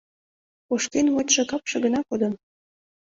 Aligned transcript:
Кошкен 0.67 1.07
вочшо 1.13 1.43
капше 1.51 1.77
гына 1.85 1.99
кодын. 2.09 2.33